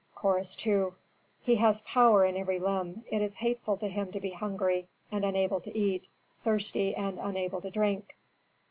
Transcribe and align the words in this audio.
Chorus 0.15 0.57
II. 0.65 0.93
"He 1.43 1.57
has 1.57 1.81
power 1.83 2.25
in 2.25 2.35
every 2.35 2.57
limb; 2.57 3.05
it 3.11 3.21
is 3.21 3.35
hateful 3.35 3.77
to 3.77 3.87
him 3.87 4.11
to 4.13 4.19
be 4.19 4.31
hungry 4.31 4.87
and 5.11 5.23
unable 5.23 5.61
to 5.61 5.77
eat, 5.77 6.07
thirsty 6.43 6.95
and 6.95 7.19
unable 7.19 7.61
to 7.61 7.69
drink." 7.69 8.15